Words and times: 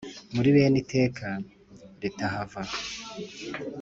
muri 0.33 0.49
bene 0.55 0.77
iteka 0.83 1.27
ritahava, 2.01 2.61